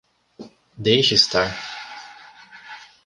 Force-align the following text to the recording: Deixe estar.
Deixe 0.87 1.13
estar. 1.13 1.45